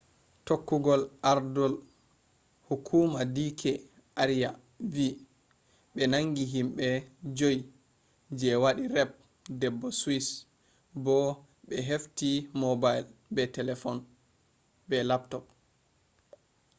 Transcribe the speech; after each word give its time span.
tokkugol 0.45 1.01
ardol 1.31 1.73
hukuma 2.67 3.19
d 3.35 3.37
k 3.59 3.61
arya 4.21 4.49
vi 4.93 5.05
ɓe 5.93 6.03
nangi 6.11 6.43
himɓe 6.55 6.87
joyi 7.37 7.61
je 8.39 8.49
waɗi 8.63 8.83
raped 8.95 9.19
debbo 9.59 9.87
swiss 10.01 10.27
bo 11.03 11.15
ɓe 11.67 11.75
hefti 11.89 12.29
mobile 12.61 13.07
be 14.89 14.97
laptop 15.09 15.45